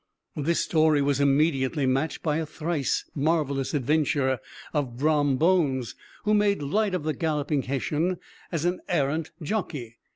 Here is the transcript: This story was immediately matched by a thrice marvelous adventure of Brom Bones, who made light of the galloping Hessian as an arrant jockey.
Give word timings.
This 0.35 0.59
story 0.59 0.99
was 1.03 1.19
immediately 1.19 1.85
matched 1.85 2.23
by 2.23 2.37
a 2.37 2.45
thrice 2.47 3.05
marvelous 3.13 3.75
adventure 3.75 4.39
of 4.73 4.97
Brom 4.97 5.37
Bones, 5.37 5.93
who 6.23 6.33
made 6.33 6.63
light 6.63 6.95
of 6.95 7.03
the 7.03 7.13
galloping 7.13 7.61
Hessian 7.61 8.17
as 8.51 8.65
an 8.65 8.79
arrant 8.89 9.29
jockey. 9.43 9.99